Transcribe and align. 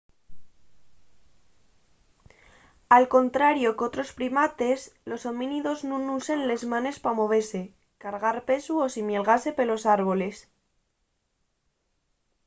al 2.95 3.05
contrario 3.15 3.75
qu'otros 3.77 4.13
primates 4.19 4.79
los 5.11 5.21
homínidos 5.29 5.79
nun 5.89 6.03
usen 6.19 6.39
les 6.49 6.61
manes 6.73 6.97
pa 7.03 7.11
movese 7.19 7.61
cargar 8.03 8.37
pesu 8.49 8.73
o 8.85 8.91
ximelgase 8.93 9.49
pelos 9.59 9.83
árboles 9.97 10.35